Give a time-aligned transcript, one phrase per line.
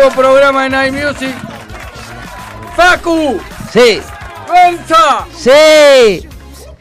[0.00, 1.34] Nuevo programa de Night Music.
[2.74, 3.38] Facu,
[3.70, 4.00] Sí,
[4.48, 6.26] Gonza, sí.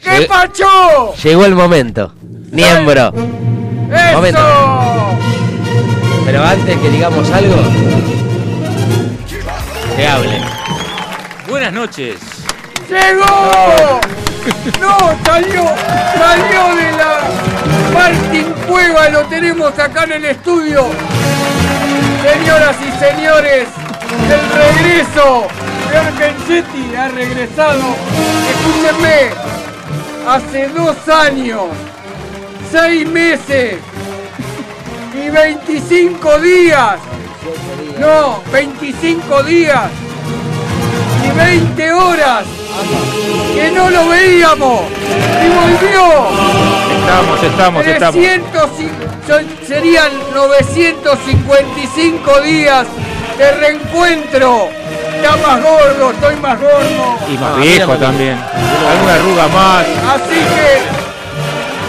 [0.01, 1.13] ¿qué Lle- pacho?
[1.21, 2.13] Llegó el momento.
[2.51, 3.09] Miembro.
[3.93, 4.13] ¡Eso!
[4.13, 4.39] Momento.
[6.25, 7.55] Pero antes que digamos algo,
[9.97, 10.41] que hable.
[11.49, 12.15] Buenas noches.
[12.89, 13.99] ¡Llegó!
[14.79, 15.63] No, salió,
[16.17, 17.19] salió de la
[17.93, 20.85] Martín Cueva, lo tenemos acá en el estudio.
[22.21, 23.67] Señoras y señores,
[24.29, 25.47] el regreso
[25.89, 27.95] de Argenchetti ha regresado.
[28.51, 29.29] Escúchenme,
[30.27, 31.67] hace dos años,
[32.71, 33.77] seis meses
[35.13, 36.99] y 25 días.
[37.99, 39.89] No, 25 días
[41.25, 42.58] y 20 horas
[43.55, 44.81] que no lo veíamos
[45.43, 46.03] y volvió.
[46.99, 48.15] Estamos, estamos, estamos.
[48.15, 48.91] 300 y-
[49.27, 52.85] son- serían 955 días
[53.37, 54.69] de reencuentro.
[55.15, 57.17] Está más gordo, estoy más gordo.
[57.31, 58.37] Y más Ah, viejo mira, también.
[58.89, 59.85] Alguna arruga más.
[60.15, 60.79] Así que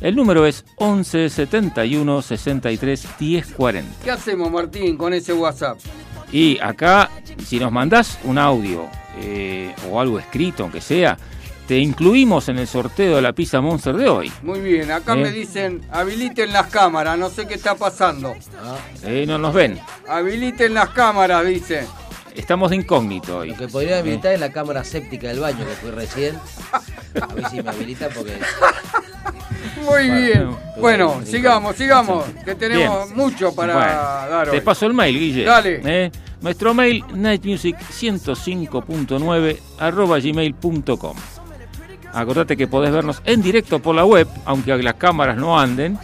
[0.00, 3.90] El número es 11 71 63 10 40.
[4.02, 5.78] ¿Qué hacemos, Martín, con ese WhatsApp?
[6.32, 7.10] Y acá,
[7.44, 8.88] si nos mandás un audio
[9.20, 11.16] eh, o algo escrito, aunque sea,
[11.66, 14.32] te incluimos en el sorteo de la pizza Monster de hoy.
[14.42, 15.22] Muy bien, acá Eh.
[15.22, 18.34] me dicen, habiliten las cámaras, no sé qué está pasando.
[19.04, 19.78] Eh, no nos ven.
[20.08, 21.86] Habiliten las cámaras, dice.
[22.34, 23.50] Estamos de incógnito hoy.
[23.50, 26.36] Lo que podría habilitar es la cámara séptica del baño que fui recién.
[27.20, 28.38] A ver si me habilita porque.
[29.84, 30.50] Muy bien.
[30.78, 33.16] Bueno, bueno, sigamos, sigamos, que tenemos Bien.
[33.16, 34.56] mucho para Bueno, dar hoy.
[34.56, 35.44] Te paso el mail, Guille.
[35.44, 35.80] Dale.
[35.84, 36.10] Eh,
[36.40, 41.16] Nuestro mail, nightmusic105.9 arroba gmail.com.
[42.12, 45.98] Acordate que podés vernos en directo por la web, aunque las cámaras no anden.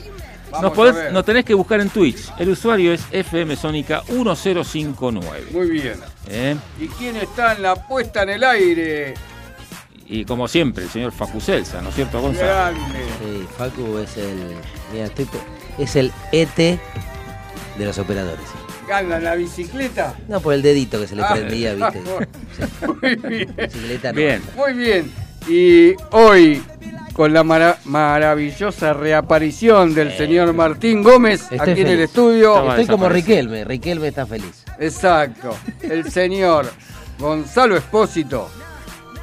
[0.62, 2.30] Nos, podés- nos tenés que buscar en Twitch.
[2.38, 5.46] El usuario es FM Sónica 1059.
[5.52, 5.94] Muy bien.
[6.28, 6.56] ¿eh?
[6.80, 9.14] ¿Y quién está en la puesta en el aire?
[10.08, 12.46] Y como siempre, el señor Facu Celsa, ¿no es cierto, Gonzalo?
[12.48, 12.98] Grande.
[13.18, 14.52] Sí, Facu es el.
[14.92, 15.26] Mira, estoy
[15.78, 16.78] es el ET de
[17.84, 18.40] los operadores.
[18.44, 18.92] sí.
[18.92, 20.14] ¿Anda en la bicicleta?
[20.28, 22.00] No, por el dedito que se le Ah, prendía, viste.
[23.02, 23.54] Muy bien.
[23.56, 24.16] Bicicleta no.
[24.18, 24.42] Bien.
[24.56, 25.12] Muy bien.
[25.48, 26.62] Y hoy
[27.16, 32.68] con la mara- maravillosa reaparición del señor Martín Gómez Estoy aquí en el estudio.
[32.70, 33.08] Estoy como.
[33.08, 34.64] Riquelme, Riquelme está feliz.
[34.78, 35.56] Exacto.
[35.80, 36.70] El señor
[37.18, 38.50] Gonzalo Espósito.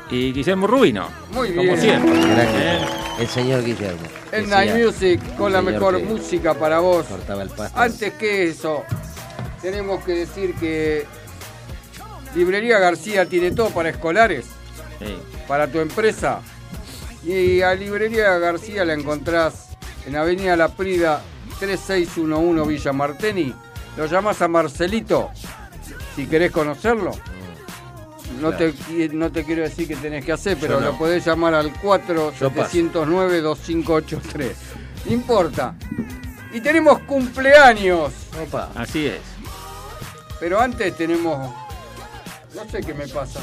[0.09, 1.07] Y Guillermo Rubino.
[1.33, 1.79] Muy Como bien.
[1.79, 2.19] siempre.
[2.19, 2.89] Gracias.
[3.19, 4.01] El señor Guillermo.
[4.31, 7.05] En Decía, Night Music con la mejor música para vos.
[7.05, 7.79] Cortaba el pasto.
[7.79, 8.83] Antes que eso,
[9.61, 11.05] tenemos que decir que
[12.35, 14.45] Librería García tiene todo para escolares,
[14.99, 15.15] Sí.
[15.47, 16.41] para tu empresa.
[17.25, 19.69] Y a Librería García la encontrás
[20.05, 21.21] en Avenida La Prida
[21.59, 23.53] 3611 Villa Marteni.
[23.95, 25.29] Lo llamás a Marcelito
[26.15, 27.11] si querés conocerlo.
[28.41, 28.73] No te,
[29.13, 30.87] no te quiero decir que tenés que hacer, pero no.
[30.87, 34.51] lo podés llamar al Yo 4709-2583.
[35.05, 35.75] No importa.
[36.51, 38.11] Y tenemos cumpleaños.
[38.41, 38.69] Opa.
[38.75, 39.19] Así es.
[40.39, 41.53] Pero antes tenemos.
[42.55, 43.39] No sé qué me pasa.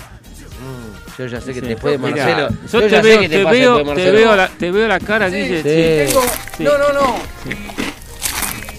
[0.61, 1.67] Mm, yo ya sé que Sí.
[1.67, 2.49] después de Mirá, Marcelo.
[2.71, 4.13] yo, te ya sé veo, que te, pasa veo, te, Marcelo.
[4.19, 5.57] veo la, te veo la cara, Sí, Guille.
[5.63, 6.13] sí.
[6.13, 6.23] Tengo.
[6.57, 6.63] Sí.
[6.65, 7.17] No, no, no.
[7.45, 7.57] Sí.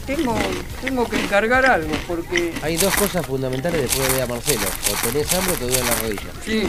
[0.05, 0.35] Tengo,
[0.83, 2.53] tengo que encargar algo porque.
[2.61, 4.61] Hay dos cosas fundamentales después de ver a Marcelo.
[4.91, 6.31] O tenés hambre o te duele la rodilla.
[6.45, 6.67] Sí.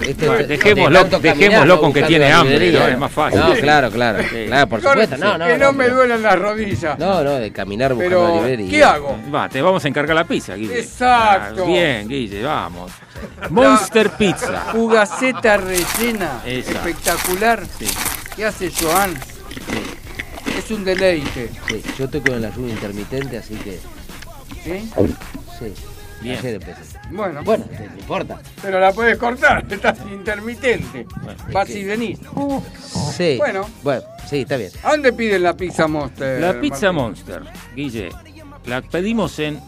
[0.00, 0.46] Este- Bueno, de
[1.20, 2.72] dejémoslo, con que tiene la hambre.
[2.72, 2.86] ¿no?
[2.88, 3.40] Es más fácil.
[3.40, 4.22] No, claro, claro.
[4.22, 4.44] Sí.
[4.46, 5.16] Claro, por supuesto.
[5.16, 5.46] No, no.
[5.46, 6.98] que no, me pero- duelen las rodillas.
[6.98, 8.70] No, no, de caminar buscando la pero, librería.
[8.70, 9.18] ¿qué hago?
[9.34, 10.78] Va, te vamos a encargar la pizza, Guille.
[10.80, 11.62] Exacto.
[11.64, 12.92] Ah, bien, Guille, vamos.
[13.50, 14.60] Monster Pizza.
[14.72, 16.40] Fugaceta rellena.
[16.46, 16.70] Esa.
[16.72, 17.62] Espectacular.
[17.78, 17.86] Sí.
[18.36, 19.14] ¿Qué hace Joan?
[20.58, 21.50] Es un deleite.
[21.68, 23.78] Sí, yo estoy con el ayuno intermitente, así que.
[24.64, 24.90] ¿sí?
[25.58, 25.74] Sí.
[26.20, 26.38] Bien.
[26.38, 26.80] Ayer empecé.
[27.10, 28.40] Bueno, Bueno, no importa.
[28.62, 29.64] pero la puedes cortar.
[29.70, 31.06] Estás intermitente.
[31.22, 32.18] Bueno, Vas es que- y venís.
[33.16, 33.36] Sí.
[33.38, 33.68] Bueno.
[33.82, 34.70] Bueno, sí, está bien.
[34.82, 36.40] ¿A dónde piden la pizza Monster?
[36.40, 37.02] La pizza Martín?
[37.02, 37.42] Monster,
[37.74, 38.10] Guille,
[38.66, 39.58] la pedimos en.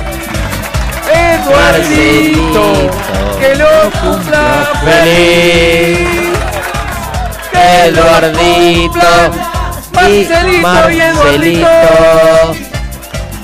[1.34, 2.64] Eduardito.
[3.40, 4.46] Que los cumpla
[4.84, 6.08] feliz.
[7.52, 8.04] Que los
[8.92, 9.57] cumpla
[10.02, 11.68] Marcelito y Marcelito.
[11.68, 12.68] Eduardito.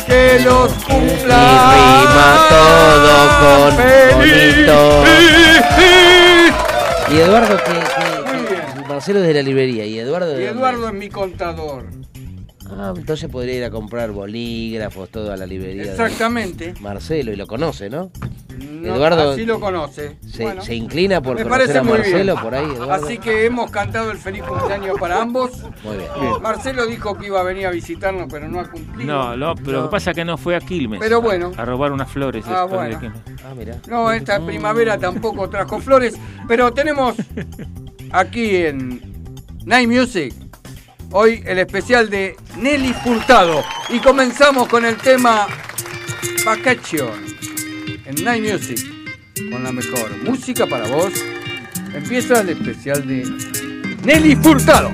[0.05, 4.67] Que los cumpla Y rima todo con feliz.
[4.67, 5.03] bonito.
[7.11, 8.83] Y Eduardo, que.
[8.87, 9.85] Marcelo es de la librería.
[9.85, 10.43] ¿Y Eduardo Y?
[10.43, 11.85] Eduardo es mi contador.
[12.69, 15.83] Ah, entonces podría ir a comprar bolígrafos, todo a la librería.
[15.83, 16.73] de Exactamente.
[16.79, 18.11] Marcelo, y lo conoce, ¿no?
[18.59, 20.17] No, Eduardo- Así lo conoce.
[20.29, 22.43] Se, Bueno, se inclina por me conocer parece a muy Marcelo bien.
[22.43, 23.05] por ahí, Eduardo.
[23.05, 25.51] Así que hemos cantado el feliz cumpleaños para ambos.
[25.83, 26.09] Muy bien.
[26.41, 29.13] Marcelo dijo que iba a venir a visitarnos, pero no ha cumplido.
[29.13, 30.99] No, no, pero lo que pasa es que no fue a Quilmes.
[30.99, 31.51] Pero bueno.
[31.57, 32.43] A, robar unas flores.
[32.47, 32.99] Ah, después de bueno.
[33.23, 33.41] Quilmes.
[33.45, 33.75] Ah, mira.
[33.87, 36.15] No, esta primavera tampoco trajo flores,
[36.47, 37.15] pero tenemos
[38.11, 39.01] aquí en
[39.65, 40.33] Night Music
[41.11, 45.47] hoy el especial de Nelly Furtado y comenzamos con el tema
[46.45, 47.11] Vacation
[48.17, 48.79] en Night Music
[49.51, 51.13] con la mejor música para vos.
[51.93, 53.25] Empieza el especial de
[54.03, 54.91] Nelly Furtado.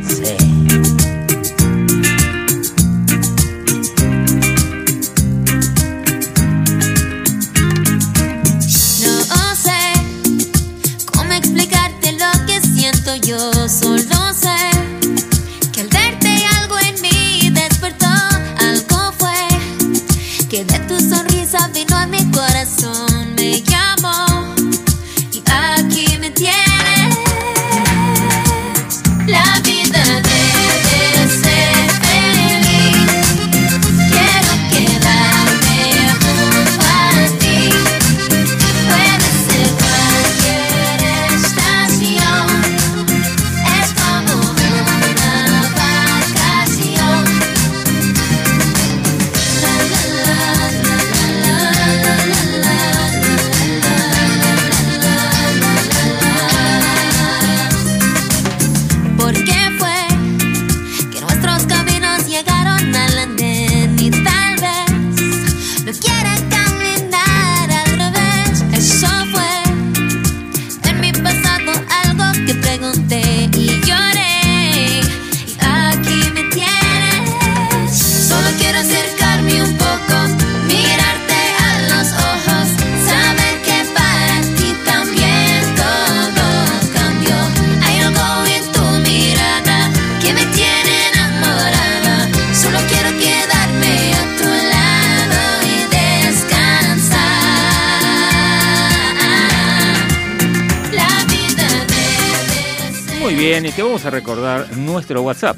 [103.62, 105.58] Bien, y te vamos a recordar nuestro WhatsApp.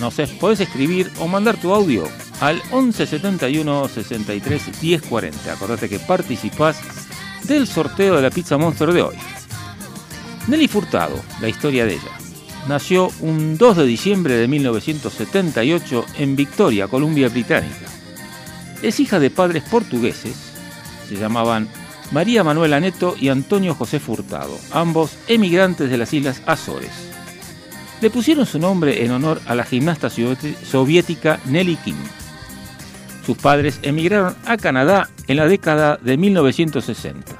[0.00, 2.04] Nos podés escribir o mandar tu audio
[2.40, 5.52] al 11 71 63 10 40.
[5.52, 6.78] Acordate que participás
[7.44, 9.16] del sorteo de la Pizza Monster de hoy.
[10.46, 12.18] Nelly Furtado, la historia de ella.
[12.68, 17.86] Nació un 2 de diciembre de 1978 en Victoria, Columbia Británica.
[18.82, 20.36] Es hija de padres portugueses,
[21.08, 21.68] se llamaban
[22.10, 27.08] María Manuela Neto y Antonio José Furtado, ambos emigrantes de las Islas Azores.
[28.00, 31.94] Le pusieron su nombre en honor a la gimnasta soviética Nelly King.
[33.26, 37.36] Sus padres emigraron a Canadá en la década de 1960.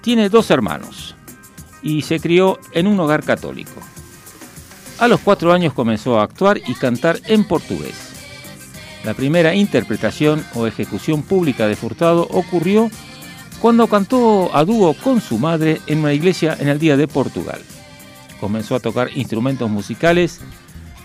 [0.00, 1.14] Tiene dos hermanos
[1.82, 3.80] y se crió en un hogar católico.
[4.98, 7.94] A los cuatro años comenzó a actuar y cantar en portugués.
[9.04, 12.90] La primera interpretación o ejecución pública de Furtado ocurrió
[13.60, 17.60] cuando cantó a dúo con su madre en una iglesia en el Día de Portugal.
[18.40, 20.40] Comenzó a tocar instrumentos musicales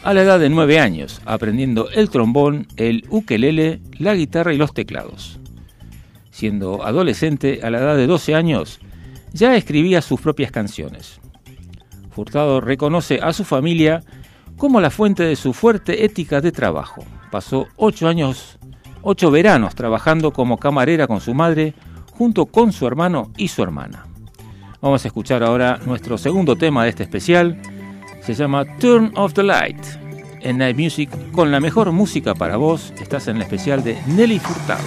[0.03, 4.73] a la edad de nueve años, aprendiendo el trombón, el ukelele, la guitarra y los
[4.73, 5.39] teclados.
[6.31, 8.79] Siendo adolescente, a la edad de 12 años,
[9.33, 11.19] ya escribía sus propias canciones.
[12.11, 14.03] Furtado reconoce a su familia
[14.57, 17.03] como la fuente de su fuerte ética de trabajo.
[17.31, 18.57] Pasó ocho años,
[19.01, 21.73] ocho veranos trabajando como camarera con su madre,
[22.11, 24.05] junto con su hermano y su hermana.
[24.82, 27.60] Vamos a escuchar ahora nuestro segundo tema de este especial.
[28.22, 29.77] Se llama Turn of the Light.
[30.41, 34.38] En Night Music, con la mejor música para vos, estás en el especial de Nelly
[34.39, 34.84] Furtado.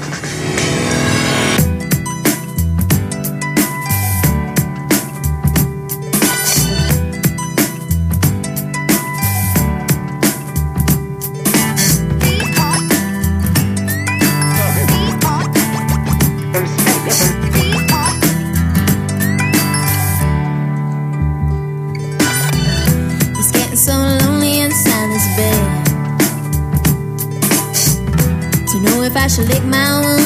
[29.45, 30.18] Lick my wounds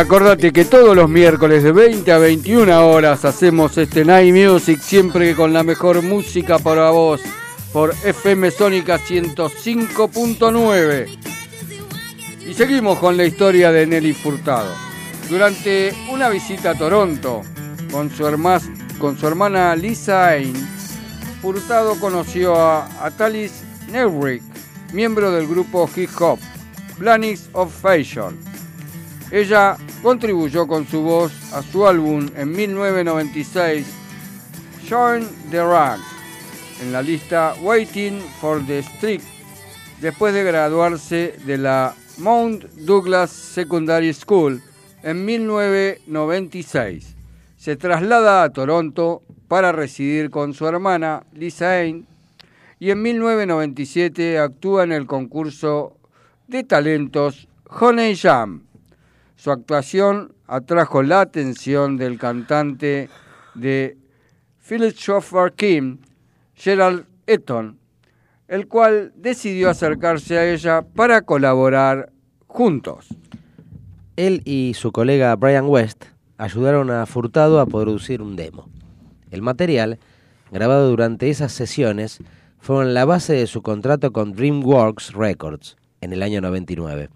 [0.00, 5.34] acordate que todos los miércoles de 20 a 21 horas hacemos este Night Music siempre
[5.34, 7.20] con la mejor música para vos
[7.70, 11.06] por FM Sónica 105.9.
[12.48, 14.72] Y seguimos con la historia de Nelly Furtado.
[15.28, 17.42] Durante una visita a Toronto
[17.90, 18.26] con su,
[19.26, 20.54] hermana Lisa Ain,
[21.42, 23.52] Furtado conoció a Atalis
[23.92, 24.42] Neubrick,
[24.94, 26.38] miembro del grupo hip hop
[26.98, 28.38] Planets of Fashion.
[29.30, 33.86] Ella contribuyó con su voz a su álbum en 1996,
[34.88, 36.00] Join the Rag,
[36.82, 39.20] en la lista Waiting for the Street,
[40.00, 44.62] después de graduarse de la Mount Douglas Secondary School
[45.02, 47.16] en 1996.
[47.56, 52.06] Se traslada a Toronto para residir con su hermana Lisa Ain
[52.78, 55.98] y en 1997 actúa en el concurso
[56.48, 58.69] de talentos Honey Jam.
[59.40, 63.08] Su actuación atrajo la atención del cantante
[63.54, 63.96] de
[64.68, 66.00] Philip Schoffer Kim,
[66.52, 67.78] Gerald Eton,
[68.48, 72.12] el cual decidió acercarse a ella para colaborar
[72.48, 73.06] juntos.
[74.16, 76.04] Él y su colega Brian West
[76.36, 78.68] ayudaron a Furtado a producir un demo.
[79.30, 79.98] El material,
[80.52, 82.18] grabado durante esas sesiones,
[82.58, 87.08] fueron la base de su contrato con DreamWorks Records en el año 99.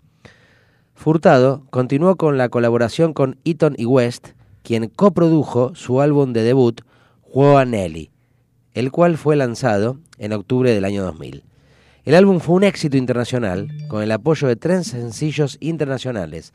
[0.94, 4.28] Furtado continuó con la colaboración con Eaton y West,
[4.62, 6.80] quien coprodujo su álbum de debut,
[7.66, 8.10] Nelly,
[8.72, 11.44] el cual fue lanzado en octubre del año 2000.
[12.04, 16.52] El álbum fue un éxito internacional con el apoyo de tres sencillos internacionales,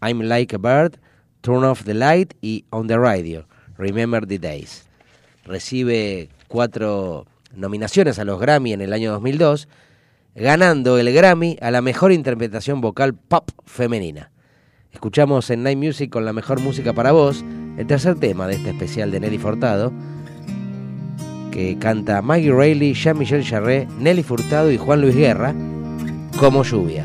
[0.00, 0.98] I'm Like a Bird,
[1.40, 4.86] Turn Off the Light y On the Radio, Remember the Days.
[5.44, 9.68] Recibe cuatro nominaciones a los Grammy en el año 2002,
[10.34, 14.30] ganando el Grammy a la mejor interpretación vocal pop femenina.
[14.92, 17.44] Escuchamos en Night Music con la mejor música para vos,
[17.78, 19.92] el tercer tema de este especial de Nelly Furtado,
[21.50, 25.54] que canta Maggie Reilly, Jean-Michel Jarre, Nelly Furtado y Juan Luis Guerra,
[26.38, 27.04] como lluvia.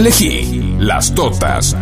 [0.00, 1.76] Elegí las totas.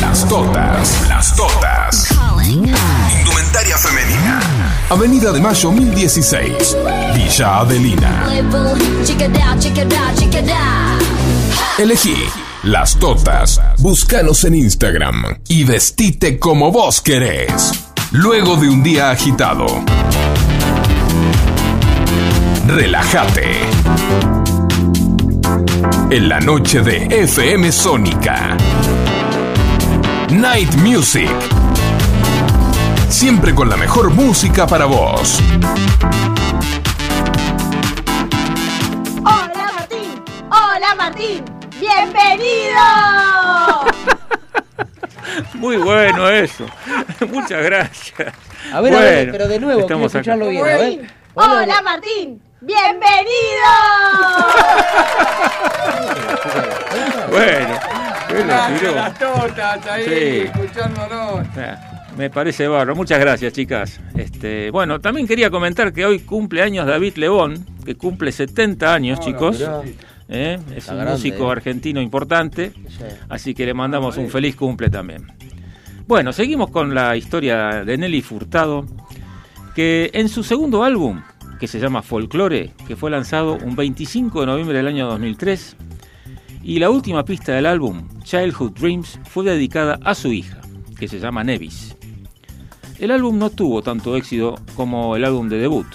[0.00, 2.08] Las totas, las totas.
[2.48, 4.40] Indumentaria femenina.
[4.88, 6.74] Avenida de Mayo 1016,
[7.14, 8.24] Villa Adelina.
[11.76, 12.16] Elegí
[12.62, 13.60] las totas.
[13.76, 17.72] Búscanos en Instagram y vestite como vos querés.
[18.10, 19.66] Luego de un día agitado,
[22.66, 24.45] relájate.
[26.10, 28.56] En la noche de FM Sónica.
[30.30, 31.30] Night Music.
[33.08, 35.40] Siempre con la mejor música para vos.
[39.24, 41.44] Hola Martín, hola Martín,
[41.80, 42.82] bienvenido.
[45.54, 46.66] Muy bueno eso.
[47.32, 48.32] Muchas gracias.
[48.72, 50.18] A ver, a ver, Bueno, pero de nuevo, quiero estamos acá.
[50.20, 50.64] escucharlo bien.
[50.64, 51.10] A ver.
[51.34, 53.70] Hola Martín, bienvenido.
[57.30, 57.74] Bueno,
[58.28, 58.94] ¿qué lo Gracias, tiró?
[58.94, 60.50] las totas ahí, Sí.
[60.52, 61.46] escuchándonos.
[61.56, 62.96] Ah, Me parece barro.
[62.96, 64.00] Muchas gracias, chicas.
[64.16, 69.20] Este, bueno, también quería comentar que hoy cumple años David Lebón, que cumple 70 años,
[69.20, 69.62] chicos.
[70.28, 71.52] Eh, Es un grande, músico eh.
[71.52, 73.04] argentino importante, Sí.
[73.28, 75.30] así que le mandamos un feliz cumple también.
[76.06, 78.86] Bueno, seguimos con la historia de Nelly Furtado,
[79.74, 81.20] que en su segundo álbum,
[81.58, 85.76] que se llama Folklore, que fue lanzado un 25 de noviembre del año 2003,
[86.62, 90.60] y la última pista del álbum, Childhood Dreams, fue dedicada a su hija,
[90.98, 91.96] que se llama Nevis.
[92.98, 95.86] El álbum no tuvo tanto éxito como el álbum de debut,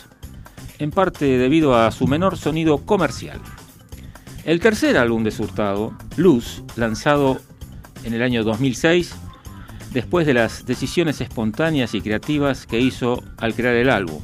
[0.79, 3.39] en parte debido a su menor sonido comercial.
[4.45, 7.39] El tercer álbum de Surtado, Luz, lanzado
[8.03, 9.15] en el año 2006,
[9.93, 14.21] después de las decisiones espontáneas y creativas que hizo al crear el álbum.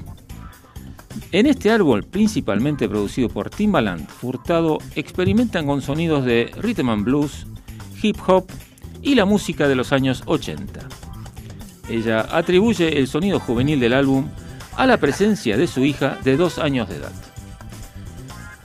[1.31, 7.47] En este árbol, principalmente producido por Timbaland, Furtado experimentan con sonidos de rhythm and blues,
[8.01, 8.47] hip hop
[9.01, 10.79] y la música de los años 80.
[11.89, 14.27] Ella atribuye el sonido juvenil del álbum
[14.75, 17.11] a la presencia de su hija de dos años de edad.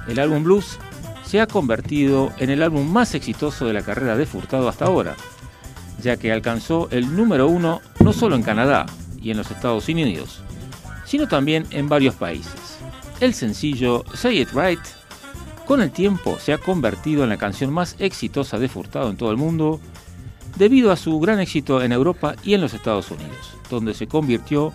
[0.08, 0.78] El álbum Blues
[1.24, 5.14] se ha convertido en el álbum más exitoso de la carrera de Furtado hasta ahora,
[6.02, 8.86] ya que alcanzó el número uno no solo en Canadá
[9.22, 10.42] y en los Estados Unidos,
[11.12, 12.78] sino también en varios países.
[13.20, 14.80] El sencillo Say It Right
[15.66, 19.30] con el tiempo se ha convertido en la canción más exitosa de Furtado en todo
[19.30, 19.78] el mundo
[20.56, 24.72] debido a su gran éxito en Europa y en los Estados Unidos, donde se convirtió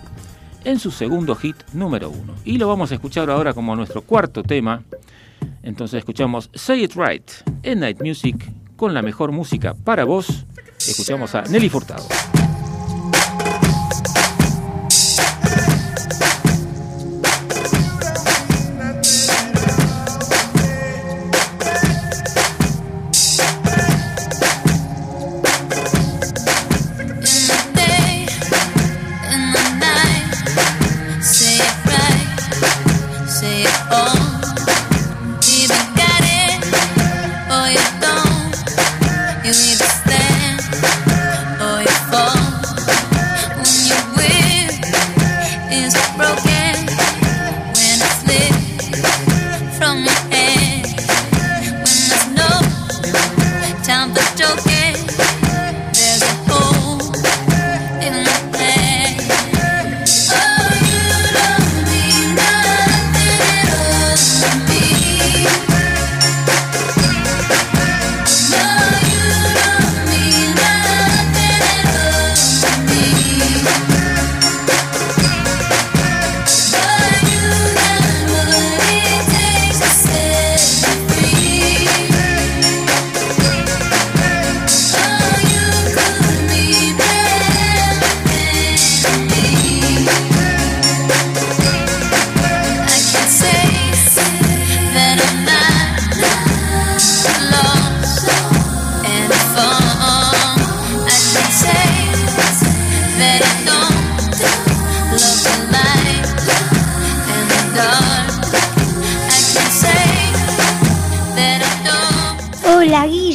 [0.62, 2.36] en su segundo hit número uno.
[2.44, 4.84] Y lo vamos a escuchar ahora como nuestro cuarto tema.
[5.64, 7.28] Entonces escuchamos Say It Right
[7.64, 10.46] en Night Music con la mejor música para vos.
[10.78, 12.06] Escuchamos a Nelly Furtado.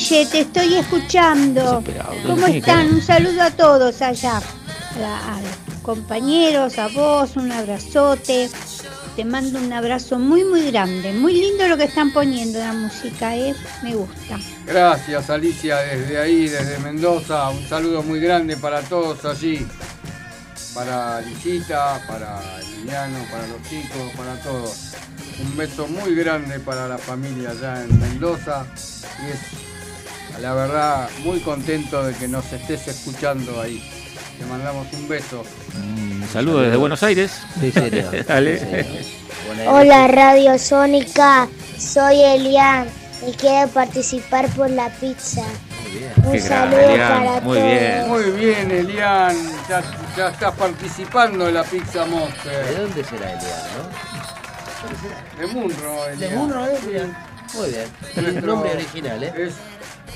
[0.03, 1.81] Guille, te estoy escuchando.
[2.27, 2.95] ¿Cómo están?
[2.95, 4.41] Un saludo a todos allá.
[5.01, 8.49] A, a los compañeros, a vos, un abrazote.
[9.15, 11.13] Te mando un abrazo muy, muy grande.
[11.13, 13.55] Muy lindo lo que están poniendo la música, ¿eh?
[13.81, 14.39] Me gusta.
[14.65, 17.49] Gracias Alicia desde ahí, desde Mendoza.
[17.51, 19.65] Un saludo muy grande para todos allí.
[20.75, 24.95] Para Lisita, para Liliano, para los chicos, para todos.
[25.41, 28.65] Un beso muy grande para la familia allá en Mendoza.
[29.25, 29.62] Y es,
[30.41, 33.81] la verdad, muy contento de que nos estés escuchando ahí.
[34.39, 35.43] Te mandamos un beso.
[35.75, 37.41] Un saludo desde Buenos Aires.
[37.59, 38.09] Sí, serio.
[38.27, 39.05] Dale.
[39.67, 42.87] Hola Radio Sónica, soy Elian
[43.27, 45.43] y quiero participar por la pizza.
[46.23, 47.69] Un Qué saludo grande, Elian, para muy todos.
[47.71, 48.07] bien.
[48.07, 49.35] Muy bien, Elian.
[49.69, 49.83] Ya,
[50.17, 52.77] ya estás participando en la Pizza ¿De Monster.
[52.81, 55.39] dónde será Elian, no?
[55.39, 56.35] De Munro, ¿De Elian.
[56.35, 57.17] Munro es Elian?
[57.53, 57.85] Muy bien.
[58.15, 59.33] El nombre original, ¿eh?
[59.37, 59.53] Es,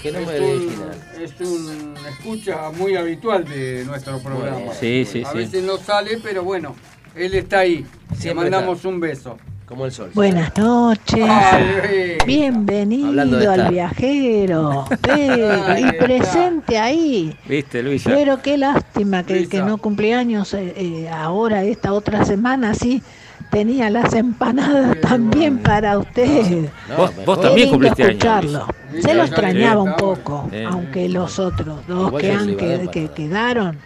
[0.07, 0.91] ¿Qué nombre es un, original?
[1.21, 4.57] es un escucha muy habitual de nuestro programa.
[4.57, 4.71] bien.
[4.79, 5.37] Sí, sí, A sí.
[5.37, 6.75] veces no sale, pero bueno,
[7.13, 7.85] él está ahí.
[8.11, 9.37] Le Siempre mandamos un beso.
[9.65, 10.11] Como el sol.
[10.13, 11.27] Buenas noches.
[11.29, 14.85] Ay, Bienvenido al viajero.
[15.01, 17.37] Pero, y presente ahí.
[17.45, 18.09] ¿Viste, Luisa?
[18.09, 19.51] Pero qué lástima que, Luisa.
[19.51, 23.03] que no cumpleaños eh, eh, ahora, esta otra semana, sí.
[23.51, 26.69] Tenía las empanadas también para usted.
[26.89, 28.67] No, Vos- también lindo cumpliste años, escucharlo.
[28.91, 29.07] Luisa.
[29.07, 33.77] Se lo extrañaba un poco, aunque los otros dos que, han, que, que quedaron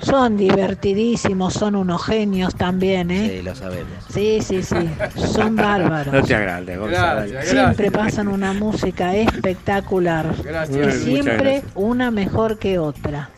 [0.00, 3.36] son divertidísimos, son unos genios también, ¿eh?
[3.36, 3.92] Sí, lo sabemos.
[4.08, 4.88] Sí, sí, sí,
[5.26, 6.14] son bárbaros.
[6.14, 7.20] No te agrandes, Gonzalo.
[7.28, 7.92] Gracias, Siempre gracias.
[8.14, 10.78] pasan una música espectacular y Gracias.
[10.78, 11.64] Muchas siempre gracias.
[11.74, 13.28] una mejor que otra.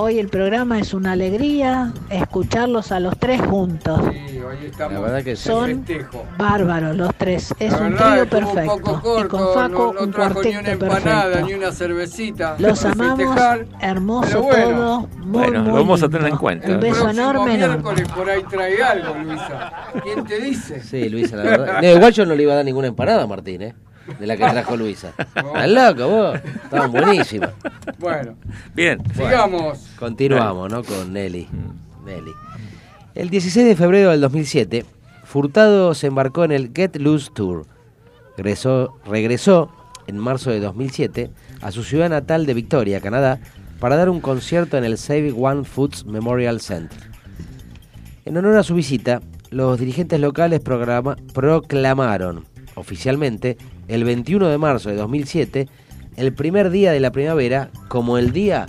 [0.00, 4.00] Hoy el programa es una alegría escucharlos a los tres juntos.
[4.28, 6.24] Sí, hoy estamos La verdad que Son festejo.
[6.38, 8.74] bárbaros los tres, es La un trío perfecto.
[8.76, 11.46] Un poco y corto, con Faco no, no un trajo ni una cuarteto empanada perfecto.
[11.48, 12.54] ni una cervecita.
[12.60, 13.66] Los amamos, festejar.
[13.80, 16.16] hermoso Pero bueno, todo, muy, Bueno, lo muy vamos a lindo.
[16.18, 16.68] tener en cuenta.
[16.68, 17.76] Un beso enorme, enorme.
[17.82, 19.72] miércoles por ahí trae algo, Luisa.
[20.04, 20.80] ¿Quién te dice?
[20.80, 21.82] Sí, Luisa, la verdad.
[21.82, 23.74] No, igual yo no le iba a dar ninguna empanada a Martín, ¿eh?
[24.18, 25.12] De la que trajo Luisa.
[25.18, 26.40] ¿Estás loco vos?
[26.64, 27.50] Estaban buenísimas.
[27.98, 28.34] Bueno,
[28.74, 28.98] Bien.
[29.14, 29.86] sigamos.
[29.98, 30.82] Continuamos, ¿no?
[30.82, 31.48] Con Nelly.
[32.04, 32.32] Nelly.
[33.14, 34.84] El 16 de febrero del 2007,
[35.24, 37.66] Furtado se embarcó en el Get Loose Tour.
[38.36, 39.70] Regresó, regresó
[40.06, 43.40] en marzo de 2007 a su ciudad natal de Victoria, Canadá,
[43.80, 46.98] para dar un concierto en el Save One Foods Memorial Center.
[48.24, 52.44] En honor a su visita, los dirigentes locales programa- proclamaron
[52.74, 53.56] oficialmente
[53.88, 55.68] el 21 de marzo de 2007
[56.16, 58.66] el primer día de la primavera como el día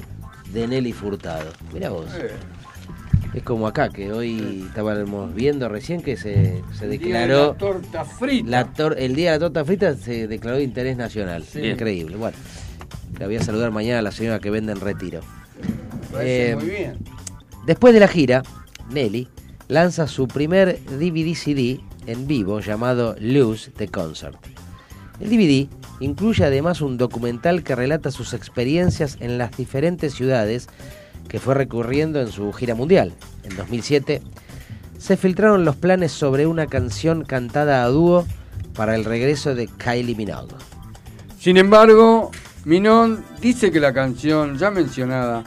[0.54, 1.50] de Nelly Furtado.
[1.74, 2.06] Mira vos.
[2.16, 2.32] Eh,
[3.36, 7.58] Es como acá, que hoy estábamos viendo recién que se, se día de declaró la
[7.58, 8.50] torta frita.
[8.50, 11.44] la tor- el día de la torta frita se declaró de interés nacional.
[11.44, 11.60] Sí.
[11.62, 12.16] Increíble.
[12.18, 12.36] Bueno,
[13.20, 15.22] la voy a saludar mañana a la señora que vende en retiro.
[16.20, 16.98] Eh, muy bien.
[17.68, 18.42] Después de la gira,
[18.92, 19.28] Nelly
[19.68, 24.38] lanza su primer DVD CD en vivo llamado Lose the Concert.
[25.20, 25.68] El DVD
[26.00, 30.68] incluye además un documental que relata sus experiencias en las diferentes ciudades
[31.28, 33.14] que fue recurriendo en su gira mundial.
[33.44, 34.22] En 2007
[34.98, 38.26] se filtraron los planes sobre una canción cantada a dúo
[38.76, 40.56] para el regreso de Kylie Minogue.
[41.40, 42.32] Sin embargo,
[42.66, 45.44] Minon dice que la canción ya mencionada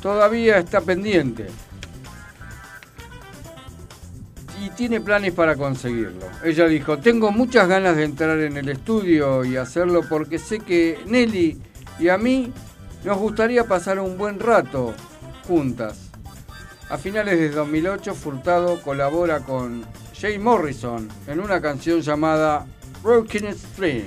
[0.00, 1.46] todavía está pendiente
[4.76, 6.26] tiene planes para conseguirlo.
[6.44, 10.98] Ella dijo, tengo muchas ganas de entrar en el estudio y hacerlo porque sé que
[11.06, 11.58] Nelly
[11.98, 12.52] y a mí
[13.04, 14.94] nos gustaría pasar un buen rato
[15.46, 16.10] juntas.
[16.88, 19.84] A finales de 2008, Furtado colabora con
[20.14, 22.66] Jay Morrison en una canción llamada
[23.02, 24.04] Broken String.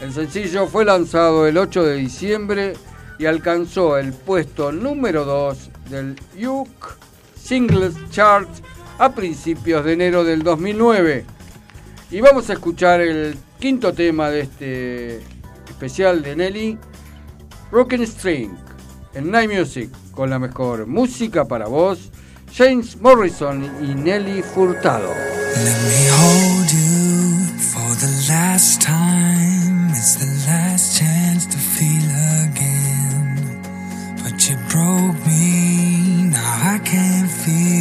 [0.00, 2.72] El sencillo fue lanzado el 8 de diciembre
[3.18, 6.98] y alcanzó el puesto número 2 del UK
[7.36, 8.48] Singles Chart
[9.00, 11.24] a principios de enero del 2009.
[12.10, 15.16] Y vamos a escuchar el quinto tema de este
[15.66, 16.78] especial de Nelly,
[17.70, 18.50] Broken String,
[19.14, 22.10] en Night Music, con la mejor música para vos,
[22.54, 25.08] James Morrison y Nelly Furtado.
[25.08, 29.88] Let me hold you for the last time.
[29.92, 32.10] It's the last chance to feel
[32.50, 33.62] again.
[34.22, 37.79] But you broke me, now I can't feel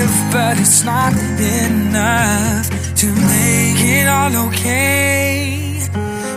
[0.00, 5.78] forgive, but it's not enough to make it all okay.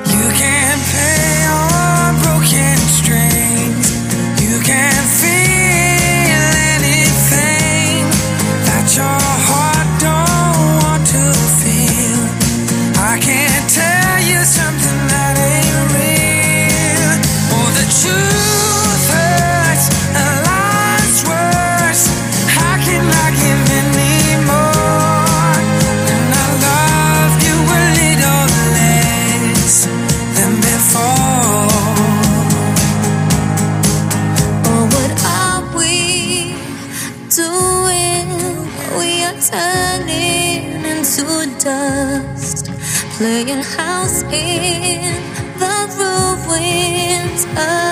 [0.06, 3.88] You can't play on broken strings.
[4.42, 5.23] You can't
[44.34, 45.14] in
[45.60, 45.76] the
[46.48, 47.83] ruins of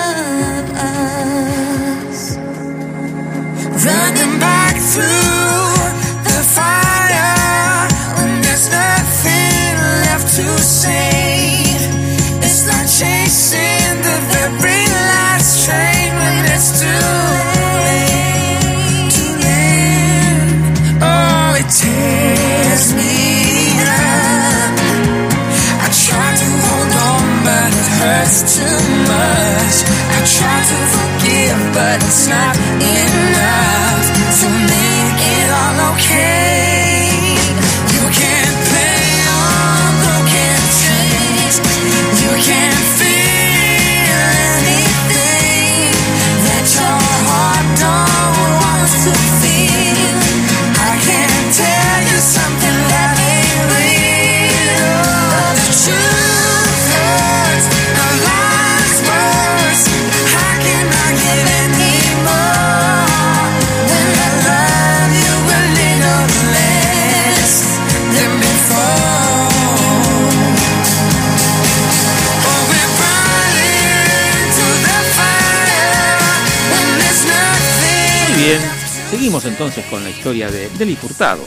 [79.62, 81.44] entonces con la historia de Nelly Furtado.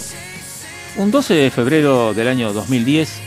[0.95, 3.19] Un 12 de febrero del año 2010,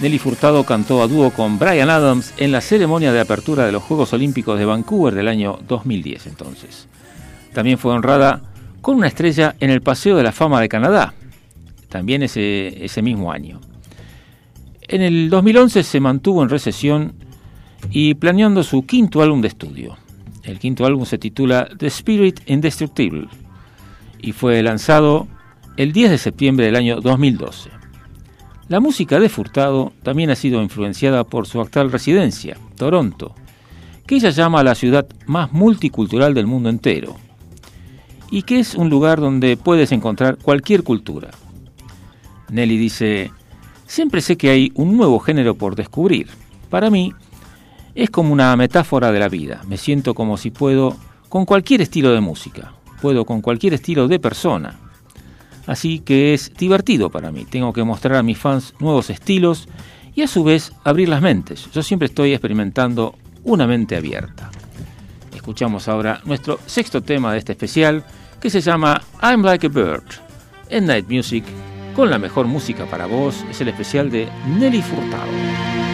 [0.00, 3.84] Nelly Furtado cantó a dúo con Brian Adams en la ceremonia de apertura de los
[3.84, 6.88] Juegos Olímpicos de Vancouver del año 2010 entonces.
[7.52, 8.42] También fue honrada
[8.80, 11.14] con una estrella en el Paseo de la Fama de Canadá,
[11.88, 13.60] también ese, ese mismo año.
[14.88, 17.14] En el 2011 se mantuvo en recesión
[17.88, 19.96] y planeando su quinto álbum de estudio.
[20.42, 23.28] El quinto álbum se titula The Spirit Indestructible
[24.24, 25.28] y fue lanzado
[25.76, 27.70] el 10 de septiembre del año 2012.
[28.68, 33.34] La música de Furtado también ha sido influenciada por su actual residencia, Toronto,
[34.06, 37.16] que ella llama la ciudad más multicultural del mundo entero,
[38.30, 41.30] y que es un lugar donde puedes encontrar cualquier cultura.
[42.48, 43.30] Nelly dice,
[43.86, 46.28] siempre sé que hay un nuevo género por descubrir.
[46.70, 47.12] Para mí,
[47.94, 49.60] es como una metáfora de la vida.
[49.68, 50.96] Me siento como si puedo
[51.28, 54.74] con cualquier estilo de música, puedo con cualquier estilo de persona.
[55.66, 57.44] Así que es divertido para mí.
[57.44, 59.68] Tengo que mostrar a mis fans nuevos estilos
[60.14, 61.70] y a su vez abrir las mentes.
[61.72, 63.14] Yo siempre estoy experimentando
[63.44, 64.50] una mente abierta.
[65.34, 68.04] Escuchamos ahora nuestro sexto tema de este especial
[68.40, 70.04] que se llama I'm Like a Bird
[70.68, 71.44] en Night Music
[71.94, 73.44] con la mejor música para vos.
[73.50, 74.28] Es el especial de
[74.58, 75.93] Nelly Furtado.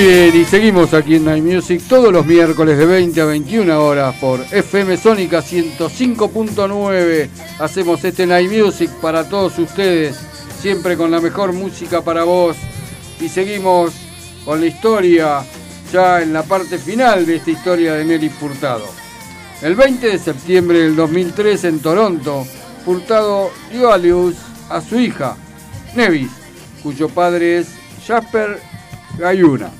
[0.00, 4.14] bien, y seguimos aquí en Night Music todos los miércoles de 20 a 21 horas
[4.16, 7.28] por FM Sónica 105.9.
[7.58, 10.16] Hacemos este Night Music para todos ustedes,
[10.60, 12.56] siempre con la mejor música para vos.
[13.20, 13.92] Y seguimos
[14.44, 15.42] con la historia,
[15.92, 18.86] ya en la parte final de esta historia de Nelly Furtado.
[19.62, 22.44] El 20 de septiembre del 2003 en Toronto,
[22.84, 24.36] Furtado dio a luz
[24.70, 25.36] a su hija,
[25.94, 26.30] Nevis,
[26.82, 27.74] cuyo padre es
[28.06, 28.58] Jasper
[29.18, 29.70] Gayuna.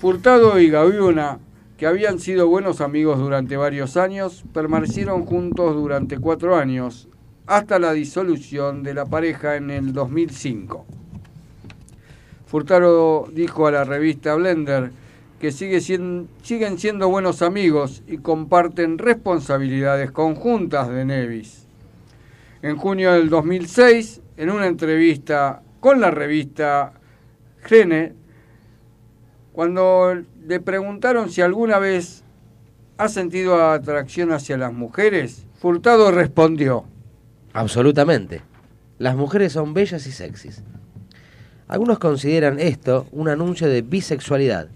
[0.00, 1.38] Furtado y Gayuna,
[1.76, 7.08] que habían sido buenos amigos durante varios años, permanecieron juntos durante cuatro años,
[7.46, 10.86] hasta la disolución de la pareja en el 2005.
[12.46, 14.92] Furtado dijo a la revista Blender
[15.40, 21.66] que sigue siguen siendo buenos amigos y comparten responsabilidades conjuntas de Nevis.
[22.62, 26.92] En junio del 2006, en una entrevista con la revista
[27.64, 28.12] Gene,
[29.52, 30.14] cuando
[30.46, 32.22] le preguntaron si alguna vez
[32.98, 36.84] ha sentido atracción hacia las mujeres, Furtado respondió,
[37.52, 38.42] Absolutamente.
[38.98, 40.62] Las mujeres son bellas y sexys.
[41.68, 44.68] Algunos consideran esto un anuncio de bisexualidad,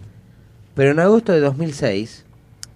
[0.74, 2.24] pero en agosto de 2006,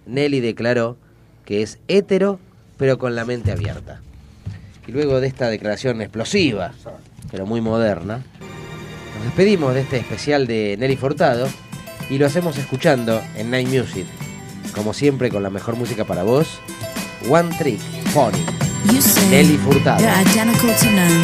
[0.07, 0.97] Nelly declaró
[1.45, 2.39] que es hetero,
[2.77, 4.01] pero con la mente abierta.
[4.87, 6.73] Y luego de esta declaración explosiva,
[7.31, 8.23] pero muy moderna,
[9.17, 11.47] nos despedimos de este especial de Nelly Furtado
[12.09, 14.07] y lo hacemos escuchando en Night Music,
[14.75, 16.59] como siempre con la mejor música para vos,
[17.29, 17.81] One Trick
[18.13, 18.50] Pony.
[18.85, 20.01] You say Nelly Furtado.
[20.01, 21.21] You're identical to none,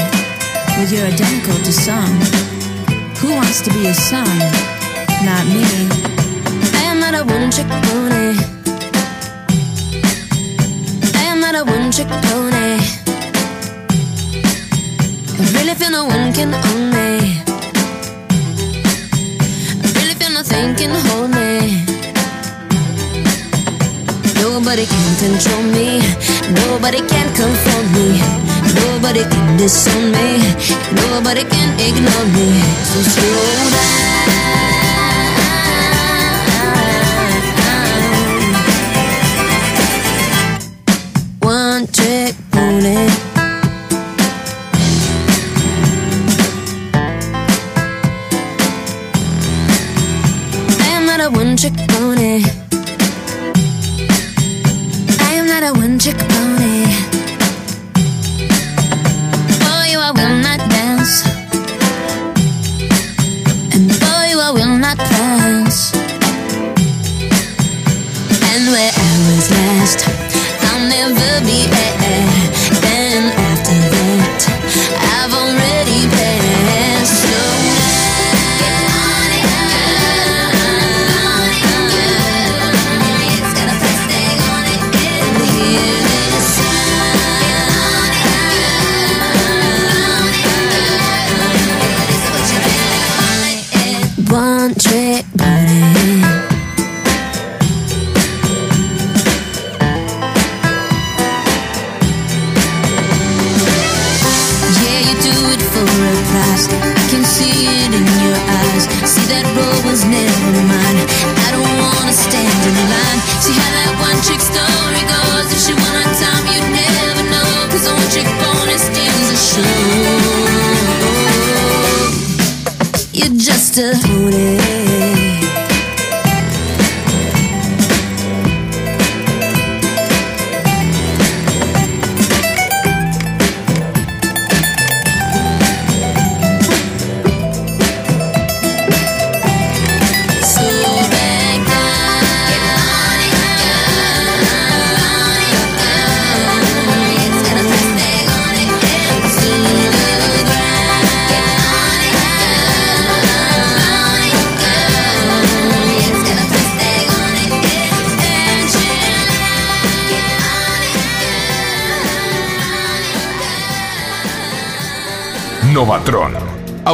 [0.77, 2.17] but you're identical to some.
[3.21, 4.39] Who wants to be a son?
[5.25, 5.65] Not me.
[6.75, 8.37] I am not a one trick pony.
[11.15, 12.79] I am not a one trick pony.
[15.39, 17.41] I really feel no one can own me.
[19.83, 21.36] I really feel nothing can hold me.
[24.57, 26.01] Nobody can control me.
[26.65, 28.19] Nobody can confront me.
[28.81, 30.57] Nobody can disown me.
[30.97, 32.63] Nobody can ignore me.
[32.89, 34.06] So slow down.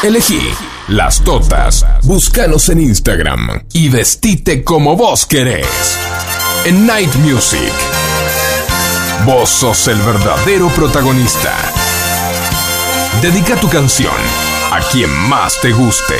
[0.00, 0.38] Elegí
[0.86, 1.84] las totas.
[2.04, 5.98] Búscanos en Instagram y vestite como vos querés.
[6.64, 7.72] En Night Music.
[9.26, 11.52] Vos sos el verdadero protagonista.
[13.20, 14.14] Dedica tu canción
[14.70, 16.14] a quien más te guste.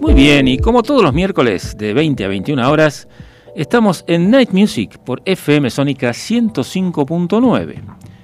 [0.00, 3.08] Muy bien, y como todos los miércoles de 20 a 21 horas,
[3.54, 7.80] estamos en Night Music por FM Sónica 105.9.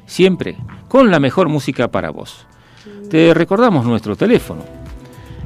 [0.07, 0.59] Siempre
[0.89, 2.47] con la mejor música para vos.
[3.09, 4.63] Te recordamos nuestro teléfono.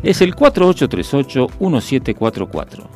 [0.03, 2.87] Es el 4838-1744.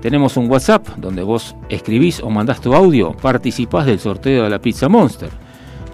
[0.00, 4.58] Tenemos un WhatsApp donde vos escribís o mandás tu audio, participás del sorteo de la
[4.58, 5.30] Pizza Monster.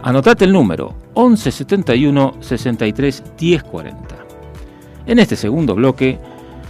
[0.02, 4.16] Anotate el número 1171 63 1040.
[5.06, 6.20] En este segundo bloque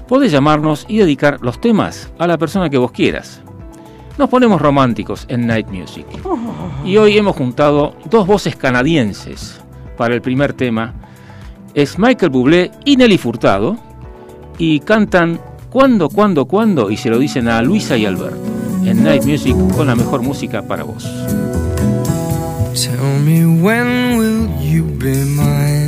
[0.09, 3.43] podés llamarnos y dedicar los temas a la persona que vos quieras.
[4.19, 6.05] Nos ponemos románticos en Night Music.
[6.85, 9.61] Y hoy hemos juntado dos voces canadienses
[9.97, 10.95] para el primer tema.
[11.73, 13.77] Es Michael Bublé y Nelly Furtado.
[14.59, 15.41] Y cantan
[15.71, 16.91] Cuándo, cuándo, cuándo.
[16.91, 18.41] Y se lo dicen a Luisa y Alberto.
[18.85, 21.05] En Night Music con la mejor música para vos.
[22.75, 25.88] Tell me when will you be mine?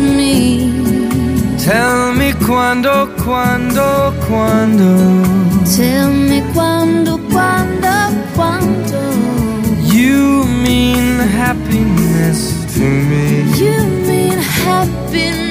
[0.00, 0.70] me?
[1.58, 4.88] Tell me quando, quando, quando.
[5.76, 7.94] Tell me quando, quando,
[8.34, 8.98] quando.
[9.92, 13.42] You mean happiness to me.
[13.58, 15.45] You mean happiness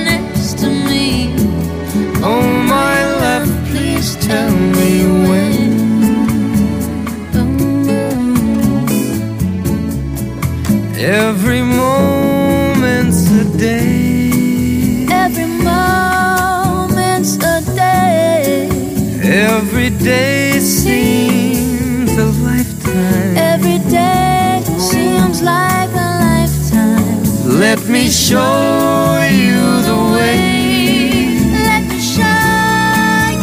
[27.78, 29.60] Let me show you
[29.90, 31.28] the way.
[31.68, 32.24] Let me show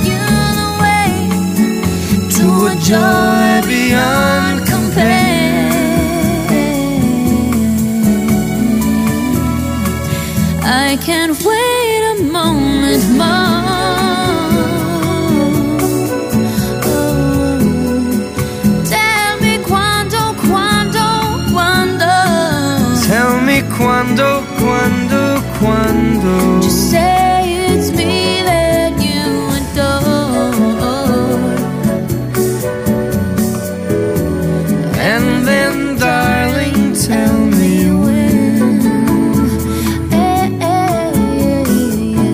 [0.09, 0.25] you
[0.61, 1.13] the way
[2.37, 5.69] to a joy beyond compare.
[10.65, 13.52] I can't wait a moment more.
[25.63, 26.61] cuando.
[26.61, 29.23] Just say it's me that you
[29.59, 30.53] adore.
[35.11, 38.81] And then, darling, tell me when.
[40.11, 41.13] Hey, hey,
[41.65, 42.33] hey,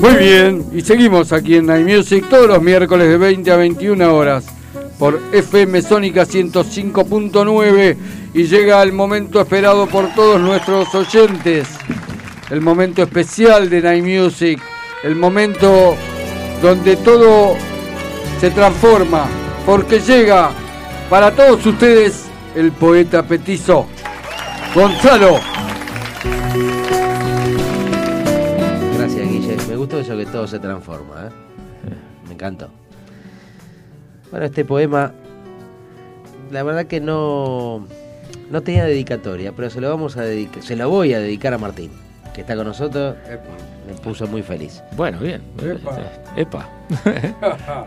[0.00, 0.59] Muy bien,
[0.90, 4.46] seguimos aquí en Night Music todos los miércoles de 20 a 21 horas
[4.98, 7.96] por FM Sónica 105.9
[8.34, 11.68] y llega el momento esperado por todos nuestros oyentes,
[12.50, 14.60] el momento especial de Night Music,
[15.04, 15.94] el momento
[16.60, 17.54] donde todo
[18.40, 19.28] se transforma,
[19.64, 20.50] porque llega
[21.08, 22.24] para todos ustedes
[22.56, 23.86] el poeta petizo,
[24.74, 25.59] Gonzalo.
[29.70, 31.28] Me gustó eso que todo se transforma.
[31.28, 31.30] ¿eh?
[32.26, 32.70] Me encantó.
[34.32, 35.12] Bueno, este poema,
[36.50, 37.86] la verdad que no,
[38.50, 41.58] no tenía dedicatoria, pero se lo vamos a dedicar, se lo voy a dedicar a
[41.58, 41.92] Martín,
[42.34, 43.14] que está con nosotros.
[43.86, 44.82] Me puso muy feliz.
[44.96, 45.40] Bueno, bien.
[46.36, 46.68] Epa.
[47.06, 47.86] Epa.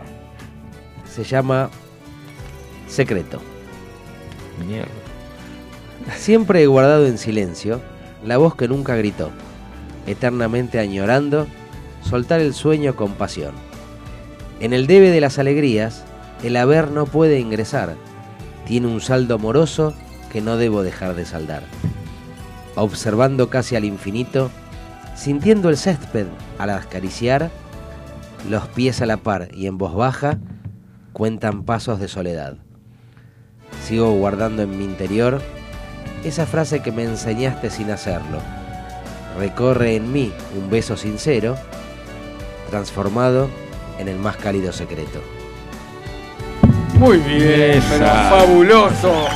[1.06, 1.68] Se llama
[2.88, 3.42] Secreto.
[4.66, 4.88] Mierda.
[6.16, 7.82] Siempre he guardado en silencio
[8.24, 9.30] la voz que nunca gritó,
[10.06, 11.46] eternamente añorando
[12.04, 13.54] soltar el sueño con pasión.
[14.60, 16.04] En el debe de las alegrías,
[16.42, 17.96] el haber no puede ingresar,
[18.66, 19.94] tiene un saldo moroso
[20.30, 21.62] que no debo dejar de saldar.
[22.76, 24.50] Observando casi al infinito,
[25.14, 26.26] sintiendo el césped
[26.58, 27.50] al acariciar,
[28.48, 30.38] los pies a la par y en voz baja
[31.12, 32.56] cuentan pasos de soledad.
[33.84, 35.40] Sigo guardando en mi interior
[36.24, 38.38] esa frase que me enseñaste sin hacerlo.
[39.38, 41.56] Recorre en mí un beso sincero,
[42.74, 43.48] transformado
[44.00, 45.20] en el más cálido secreto.
[46.98, 49.26] Muy bien, pero fabuloso.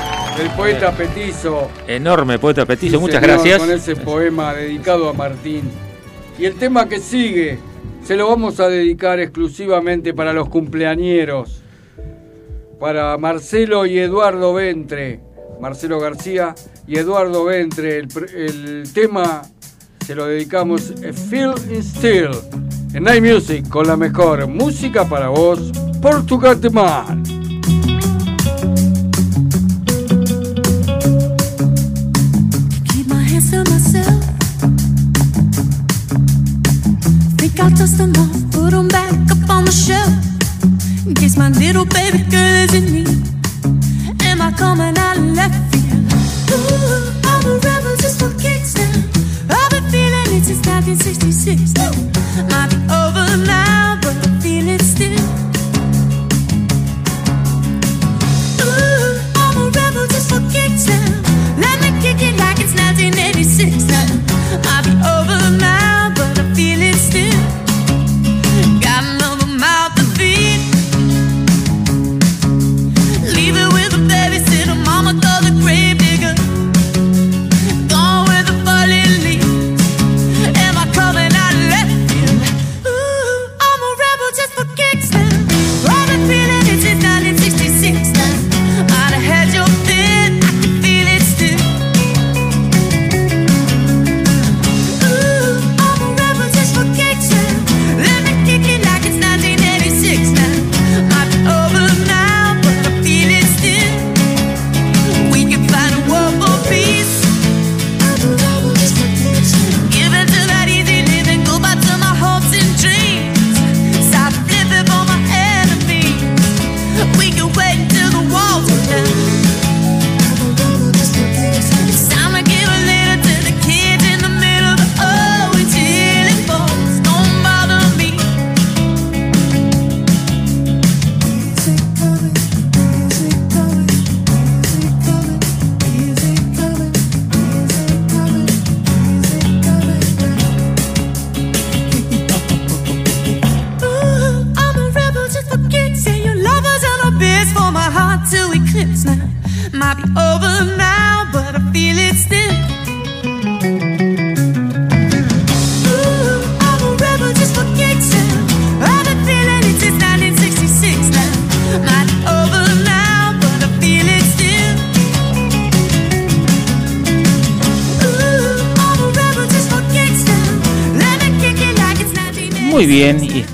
[0.40, 1.70] El poeta petizo.
[1.86, 3.58] Enorme poeta petizo, Sí, muchas señor, gracias.
[3.60, 5.70] Con ese poema dedicado a Martín.
[6.36, 7.60] Y el tema que sigue
[8.02, 11.62] se lo vamos a dedicar exclusivamente para los cumpleañeros.
[12.80, 15.20] Para Marcelo y Eduardo Ventre.
[15.60, 16.56] Marcelo García
[16.88, 17.98] y Eduardo Ventre.
[17.98, 19.42] El, tema
[20.04, 22.30] se lo dedicamos a Feel Still.
[22.92, 25.72] En Night Music con la mejor música para vos.
[26.00, 26.70] Portugal de
[37.60, 40.12] I'll dust them off, put 'em back up on the shelf.
[41.06, 43.18] In case my little baby girl in need.
[44.24, 46.12] Am I coming out left field?
[46.52, 48.22] Ooh, I'm a rebel just
[50.40, 51.74] Since 1966,
[52.48, 54.07] Might be over now.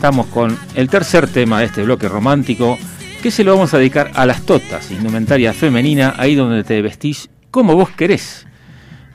[0.05, 2.77] Estamos con el tercer tema de este bloque romántico,
[3.23, 7.31] que se lo vamos a dedicar a las totas, indumentaria femenina, ahí donde te vestís
[7.51, 8.47] como vos querés.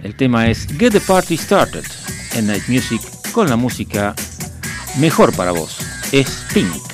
[0.01, 1.85] El tema es Get the Party Started
[2.33, 4.15] en Night Music con la música
[4.97, 5.77] mejor para vos.
[6.11, 6.88] Es Pink.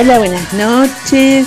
[0.00, 1.46] Hola, buenas noches.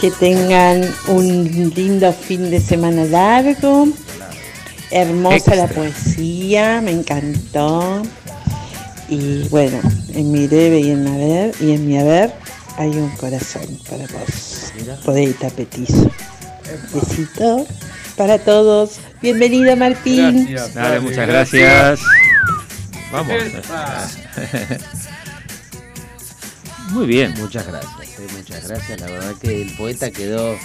[0.00, 3.88] Que tengan un lindo fin de semana largo.
[4.92, 8.02] Hermosa la poesía, me encantó.
[9.08, 9.80] Y bueno,
[10.14, 12.32] en mi debe y en mi haber, y en mi haber
[12.76, 14.72] hay un corazón para vos.
[15.04, 16.08] Poeta petizo.
[16.94, 17.66] Besito
[18.16, 19.00] para todos.
[19.20, 20.54] Bienvenido Martín.
[20.72, 21.98] Dale, muchas gracias.
[23.10, 23.34] Vamos.
[26.96, 27.34] Muy bien.
[27.36, 29.00] Muchas gracias, eh, muchas gracias.
[29.00, 30.56] La verdad que el poeta quedó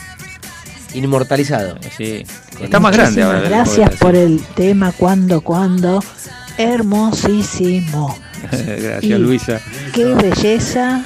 [0.94, 1.78] inmortalizado.
[1.98, 2.26] Sí.
[2.62, 3.42] Está más grande ahora.
[3.42, 6.02] Gracias poeta, por el tema Cuando, Cuando.
[6.58, 8.18] Hermosísimo.
[8.50, 8.58] sí.
[8.66, 9.62] Gracias, Y Luisa.
[9.94, 11.04] Qué belleza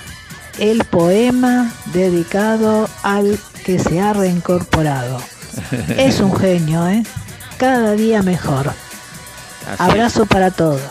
[0.59, 5.19] el poema dedicado al que se ha reincorporado.
[5.97, 7.03] Es un genio, ¿eh?
[7.57, 8.71] Cada día mejor.
[9.79, 10.81] Abrazo para todos.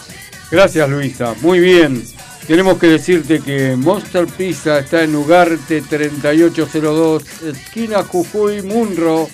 [0.51, 2.03] Gracias Luisa, muy bien.
[2.47, 9.31] Tenemos que decirte que Monster Pizza está en Ugarte 3802, esquina Jujuy Munro,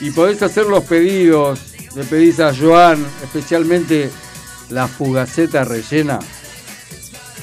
[0.00, 1.60] y podés hacer los pedidos.
[1.94, 4.10] Le pedís a Joan, especialmente
[4.68, 6.18] la fugaceta rellena.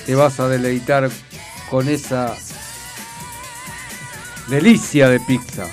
[0.06, 1.10] Te vas a deleitar
[1.70, 2.36] con esa
[4.50, 5.70] delicia de pizza.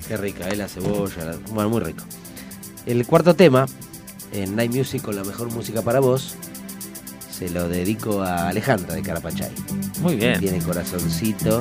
[0.08, 0.56] Qué rica, ¿eh?
[0.56, 1.24] La cebolla.
[1.24, 2.04] la- Bueno, muy rico.
[2.86, 3.66] El cuarto tema,
[4.32, 6.36] en Night Music con la mejor música para vos,
[7.30, 9.50] se lo dedico a Alejandra de Carapachay.
[10.00, 10.38] Muy bien.
[10.38, 11.60] Tiene corazoncito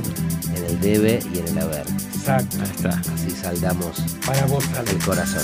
[0.56, 1.86] en el debe y en el haber.
[2.16, 2.58] Exacto.
[2.62, 2.90] Ahí está.
[3.14, 5.44] Así saldamos Para vos, el corazón.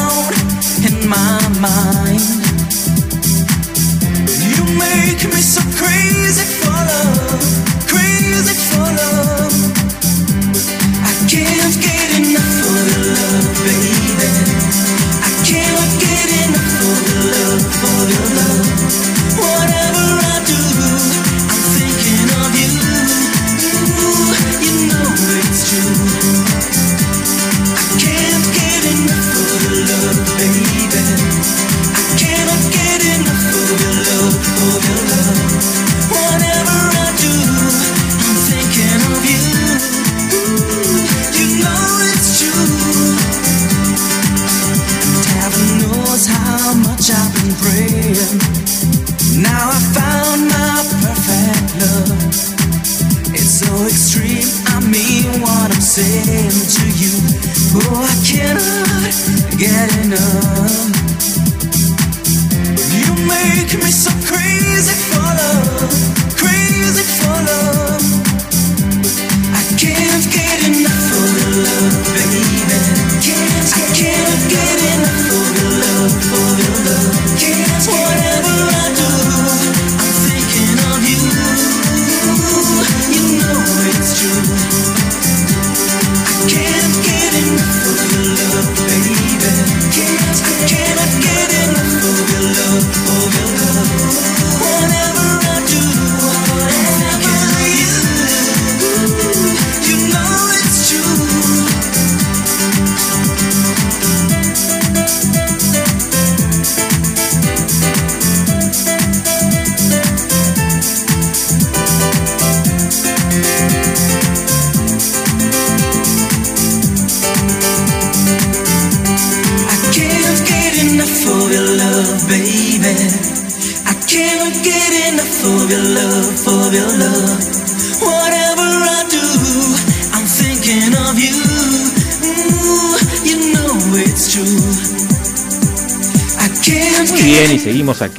[1.11, 2.21] my mind.
[4.55, 7.43] You make me so crazy for love,
[7.91, 9.55] crazy for love.
[11.09, 12.50] I can't get enough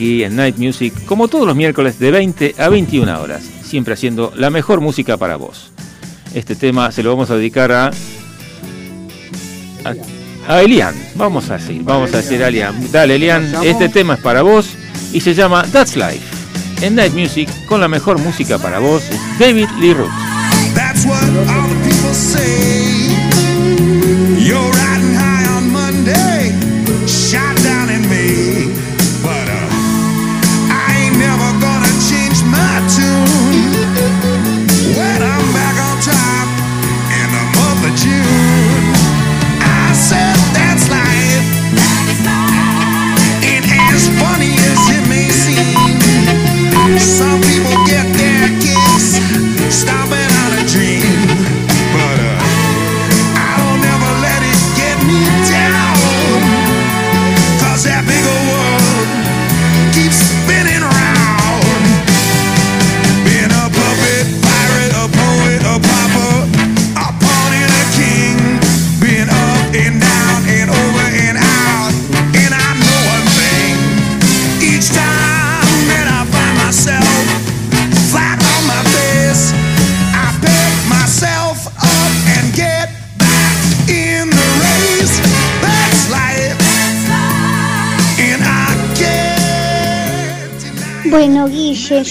[0.03, 4.32] aquí en Night Music, como todos los miércoles de 20 a 21 horas, siempre haciendo
[4.34, 5.70] la mejor música para vos.
[6.34, 7.92] Este tema se lo vamos a dedicar a.
[9.84, 9.94] a,
[10.48, 10.94] a Elian.
[11.14, 12.90] Vamos a decir, vamos a decir a Elian.
[12.90, 14.70] Dale, Elian, este tema es para vos
[15.12, 16.26] y se llama That's Life.
[16.84, 19.05] en Night Music con la mejor música para vos,
[19.38, 20.11] David Lee Roth.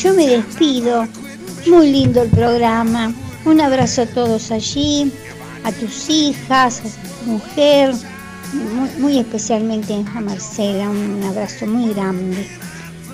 [0.02, 1.08] Yo me despido.
[1.68, 3.14] Muy lindo el programa.
[3.46, 5.12] Un abrazo a todos allí,
[5.64, 7.94] a tus hijas, a tu mujer,
[8.54, 10.90] muy, muy especialmente a Marcela.
[10.90, 12.48] Un abrazo muy grande.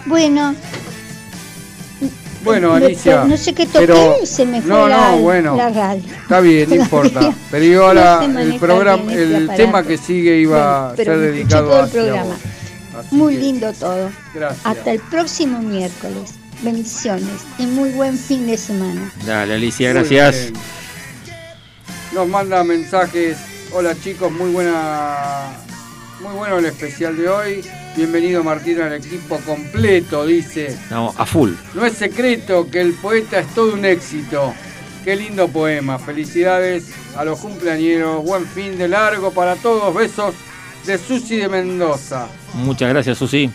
[0.06, 0.56] Bueno,
[2.44, 3.26] Bueno, Alicia.
[3.26, 5.56] no sé qué toqué pero- se me fue no, la, no, bueno.
[5.58, 6.04] la radio.
[6.22, 7.34] Está bien, no importa.
[7.52, 11.20] Pero yo ahora No el programa, este el tema que sigue iba Bueno, a ser
[11.20, 12.36] dedicado todo el programa.
[13.12, 14.10] Muy que, lindo todo.
[14.34, 14.66] Gracias.
[14.66, 16.32] Hasta el próximo miércoles.
[16.62, 19.12] Bendiciones y muy buen fin de semana.
[19.26, 20.52] Dale, Alicia, gracias.
[22.14, 23.38] Nos manda mensajes.
[23.74, 25.52] Hola chicos, muy buena,
[26.22, 27.62] muy bueno el especial de hoy.
[27.96, 30.68] Bienvenido Martín al equipo completo, dice.
[30.68, 31.52] Estamos a full.
[31.74, 34.54] No es secreto que el poeta es todo un éxito.
[35.04, 36.00] Qué lindo poema.
[36.00, 36.86] Felicidades
[37.16, 38.24] a los cumpleañeros.
[38.24, 39.94] Buen fin de largo para todos.
[39.94, 40.34] Besos
[40.86, 42.28] de Susi de Mendoza.
[42.54, 43.50] Muchas gracias, Susi.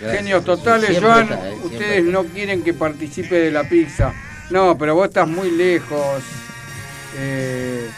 [0.00, 1.22] Genios totales, Siempre Joan.
[1.24, 4.12] está, eh, Ustedes no quieren que participe de la pizza.
[4.50, 6.22] No, pero vos estás muy lejos.
[7.18, 7.88] Eh,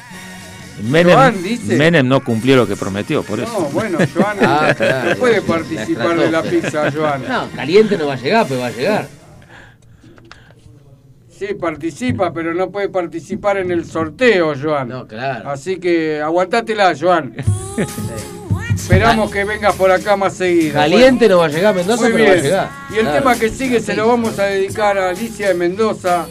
[0.82, 3.50] Menem, Joan dice- Menem no cumplió lo que prometió, por eso.
[3.52, 7.22] no, bueno, Joan Ah, claro, no puede la participar de la pizza, Joan.
[7.26, 9.08] No, caliente no va a llegar, pero va a llegar.
[11.30, 14.88] Sí, participa, pero no puede participar en el sorteo, Joan.
[14.88, 15.50] No, claro.
[15.50, 17.34] Así que aguantátela, Joan.
[18.86, 20.74] Esperamos que vengas por acá más seguido.
[20.74, 22.44] Caliente no va a llegar Mendoza, Muy pero va a bien.
[22.44, 22.70] llegar.
[22.90, 23.18] Y el Claro.
[23.18, 26.26] tema que sigue se lo vamos a dedicar a Alicia de Mendoza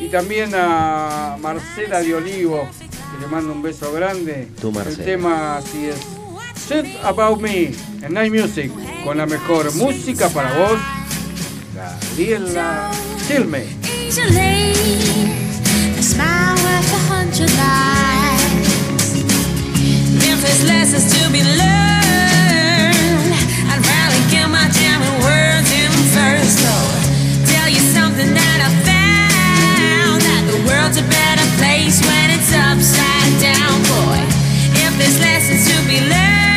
[0.00, 4.48] y también a Marcela de Olivo, que le mando un beso grande.
[4.58, 4.96] Tú, Marcela.
[5.00, 5.96] El tema así es.
[6.66, 8.72] Shit About Me en Night Music,
[9.04, 10.78] con la mejor música para vos,
[11.76, 12.90] Gabriela
[13.28, 13.64] Chilme.
[32.78, 34.20] Upside down, boy.
[34.84, 36.47] If there's lessons to be learned,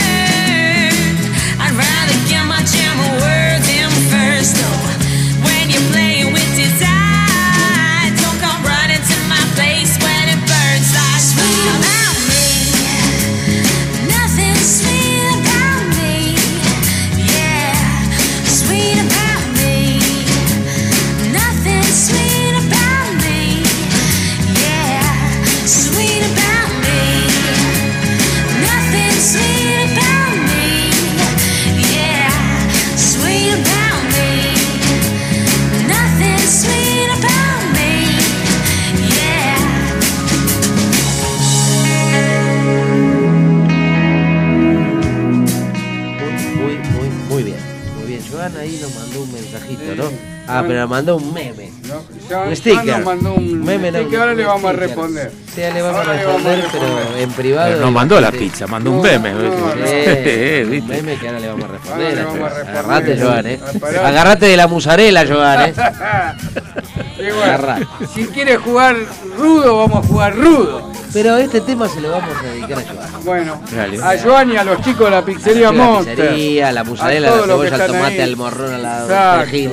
[49.91, 50.31] un mensajito, ¿no?
[50.47, 51.71] Ah, pero nos mandó un meme.
[51.87, 52.01] ¿no?
[52.29, 52.85] Ya, Un ya sticker.
[52.85, 55.31] nos mandó un Meme, no, sticker, ahora un le vamos a responder.
[55.53, 57.21] Sí, le vamos Ahora a le vamos a responder, pero responder.
[57.23, 57.71] en privado.
[57.71, 59.31] Pero no mandó la pizza, mandó un No, meme.
[59.33, 59.57] no, ¿viste?
[59.61, 59.71] no.
[59.85, 60.87] Eh, Un ¿viste?
[61.01, 62.25] meme que ahora le vamos a responder.
[62.25, 62.77] Vamos a responder.
[62.77, 63.59] Agarrate, Joan, eh.
[64.03, 65.73] Agarrate de la musarela, Joan, eh.
[67.29, 68.95] Bueno, si quiere jugar
[69.37, 70.89] rudo, vamos a jugar rudo.
[71.13, 73.23] Pero este tema se lo vamos a dedicar a Joan.
[73.25, 74.01] Bueno, Dale.
[74.01, 76.15] a Joan y a los chicos de la pizzería la Monster.
[76.15, 78.21] pizzería, la musarela, A la cebolla, el están tomate, ahí.
[78.21, 79.71] al morrón, a la perejil.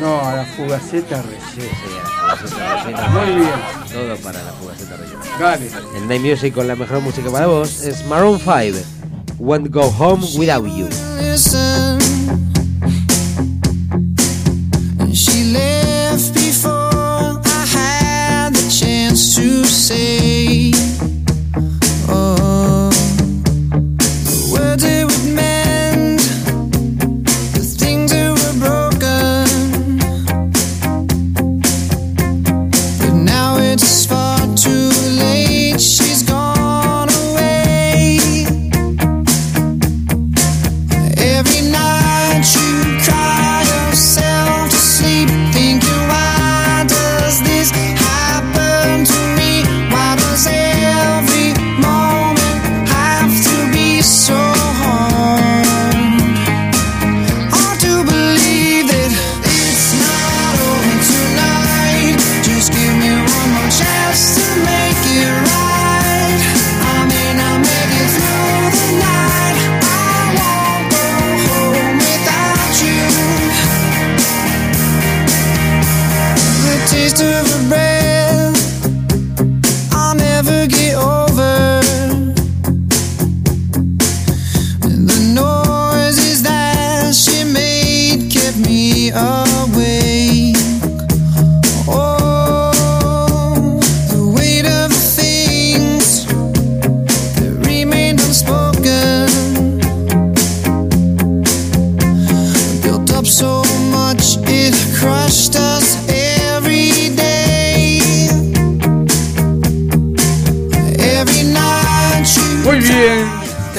[0.00, 1.44] No, a la fugaceta rellena.
[1.54, 3.08] Sí, a la fugaceta rellena.
[3.08, 3.50] Muy bien.
[3.92, 5.22] Todo para la fugaceta rellena.
[5.40, 5.70] Dale.
[5.96, 8.78] El Night Music con la mejor música para vos es Maroon 5.
[9.38, 10.88] Won't go home without you.
[19.86, 20.72] Say.
[22.08, 22.35] Oh,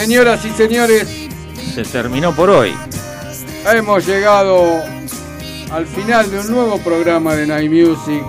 [0.08, 1.05] señoras y señores,
[1.76, 2.74] Se terminó por hoy.
[3.76, 4.82] hemos llegado
[5.70, 8.24] al final de un nuevo programa de Night Music.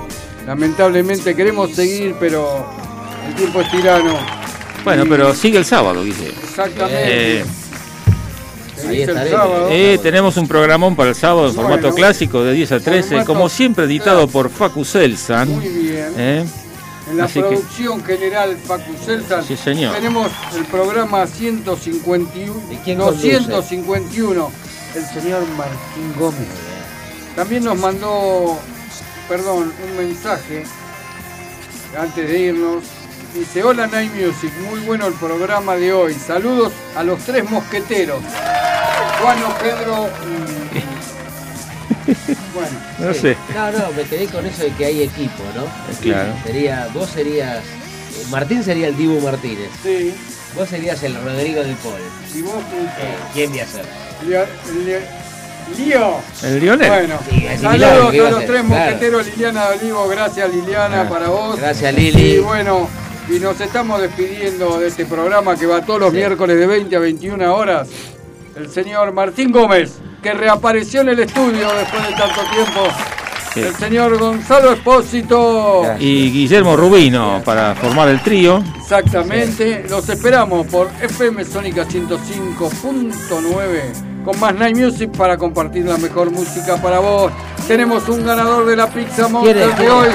[0.44, 2.66] Lamentablemente queremos seguir, pero
[3.28, 4.18] el tiempo es tirano.
[4.82, 6.30] Bueno, Y- pero sigue el sábado, Guille.
[6.42, 7.38] Exactamente.
[7.38, 7.44] Eh,
[8.90, 9.68] dice el sábado.
[9.70, 11.94] eh, tenemos un programón para el sábado en formato Bueno.
[11.94, 15.48] clásico de 10 a 13, Formato- como siempre editado por Facu Selsan.
[15.48, 16.08] Muy bien.
[16.16, 16.44] Eh,
[17.10, 19.94] En la Así que- producción general Facu Celsan Sí, señor.
[19.94, 22.54] tenemos el programa 151,
[22.84, 24.50] quién 251,
[24.94, 26.48] el señor Martín Gómez.
[27.34, 28.58] También nos mandó,
[29.28, 30.64] perdón, un mensaje
[31.98, 32.84] antes de irnos.
[33.34, 36.14] Dice, hola Night Music, muy bueno el programa de hoy.
[36.14, 38.20] Saludos a los tres mosqueteros.
[39.20, 40.57] Juano, Pedro y...
[42.54, 43.20] Bueno, no Sí.
[43.20, 43.36] sé.
[43.54, 45.64] No, no, me quedé con eso de que hay equipo, ¿no?
[46.00, 46.32] Claro.
[46.44, 47.58] Sería, vos serías.
[47.58, 49.70] eh, Martín sería el Dibu Martínez.
[49.82, 50.14] Sí.
[50.54, 52.00] Vos serías el Rodrigo del Pol.
[52.34, 53.84] y vos, Eh, ¿Quién voy a ser?
[54.26, 54.46] Leo-
[55.76, 56.16] Lío.
[56.42, 56.88] El Lionel.
[56.88, 58.64] Bueno, Sí, saludos similar, ¿qué iba a a los tres Claro.
[58.64, 61.08] mosqueteros, Liliana de Olivo, gracias Liliana Ah.
[61.08, 61.56] para vos.
[61.60, 62.22] Gracias, Lili.
[62.36, 62.88] Y bueno,
[63.28, 66.16] y nos estamos despidiendo de este programa que va todos los Sí.
[66.16, 67.88] miércoles de 20 a 21 horas.
[68.56, 69.92] El señor Martín Gómez,
[70.22, 72.88] que reapareció en el estudio después de tanto tiempo.
[73.54, 73.60] Sí.
[73.60, 75.84] El señor Gonzalo Espósito.
[75.98, 78.62] Y Guillermo Rubino para formar el trío.
[78.76, 86.30] Exactamente, los esperamos por FM Sónica 105.9 con más Night Music para compartir la mejor
[86.30, 87.32] música para vos.
[87.66, 90.08] Tenemos un ganador de la Pizza Monster de ¿Quién hoy.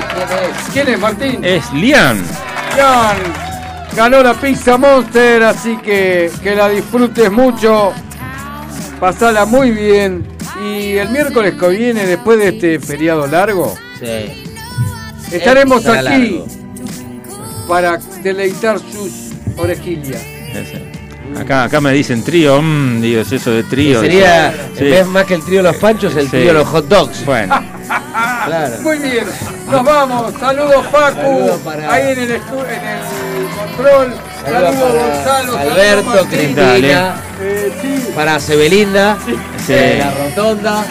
[0.72, 1.44] ¿Quién es, Martín?
[1.44, 2.24] Es Lian.
[2.76, 3.18] Jan
[3.96, 7.94] ganó la Pizza Monster, así que que la disfrutes mucho.
[9.04, 10.26] Pasala muy bien.
[10.66, 14.56] Y el miércoles que viene, después de este feriado largo, Sí.
[15.30, 16.48] estaremos Será aquí largo.
[17.68, 19.12] para deleitar sus
[19.58, 20.22] orejillas.
[21.38, 24.00] Acá, acá me dicen trío, mmm, digo, es eso de trío.
[24.00, 24.86] Sería, Sí.
[24.86, 26.30] en vez más que el trío de los panchos, el Sí.
[26.32, 27.26] trío de los hot dogs.
[27.26, 27.60] Bueno,
[28.46, 28.76] Claro.
[28.84, 29.26] Muy bien,
[29.70, 30.34] nos vamos.
[30.40, 32.40] Saludos para- ahí en el, en el
[33.76, 34.14] control.
[34.46, 35.58] Saludos Gonzalo.
[35.58, 36.26] Alberto.
[36.30, 37.72] Cristina, Eh,
[38.16, 39.74] para Sebelinda, Sí.
[39.74, 40.86] de la Rotonda.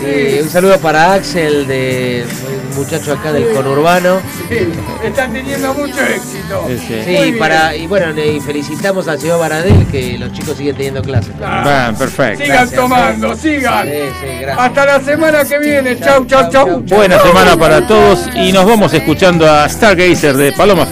[0.00, 2.24] Y Sí, un saludo para Axel, de
[2.70, 4.20] un muchacho acá del conurbano.
[4.48, 4.58] sí,
[5.04, 6.68] están teniendo mucho éxito.
[7.04, 11.32] Sí, para, y bueno, y felicitamos al señor Baradel que los chicos siguen teniendo clases.
[11.42, 12.44] Va, perfecto.
[12.44, 12.80] Sigan Gracias.
[12.80, 13.86] tomando, sigan.
[13.88, 14.66] Sí, sí, gracias.
[14.66, 15.98] Hasta la semana que viene.
[16.00, 16.80] Chau, chau, chau.
[16.86, 20.86] Buena semana para todos y nos vamos escuchando a Stargazer de Paloma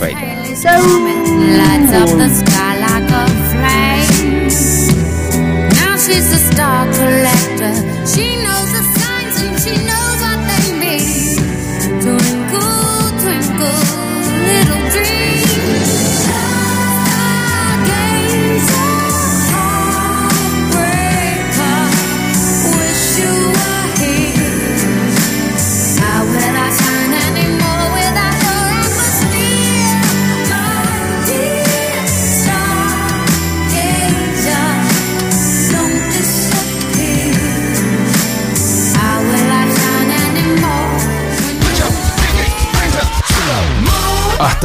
[0.63, 1.29] Faith.
[1.59, 4.49] Lights up the sky like a flame.
[5.75, 7.96] Now she's a star collector.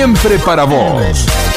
[0.00, 1.49] Siempre para vos.